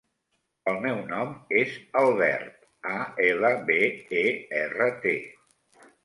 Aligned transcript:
El 0.69 0.77
meu 0.83 0.95
nom 1.09 1.33
és 1.57 1.73
Albert: 1.99 2.55
a, 2.91 2.95
ela, 3.25 3.51
be, 3.67 3.77
e, 4.23 4.23
erra, 4.63 4.89
te. 5.05 5.13